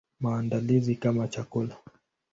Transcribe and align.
Maandalizi 0.19 0.95
kama 0.95 1.27
chakula. 1.27 1.75